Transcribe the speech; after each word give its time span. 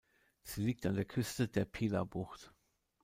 Sie 0.41 0.63
liegt 0.63 0.87
an 0.87 0.95
der 0.95 1.05
Küste 1.05 1.47
der 1.47 1.65
Pilar-Bucht. 1.65 2.51